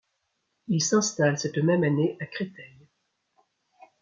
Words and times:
Il 0.67 0.81
s'installe 0.81 1.37
cette 1.37 1.59
même 1.59 1.83
année 1.83 2.17
à 2.21 2.25
Créteil. 2.25 2.87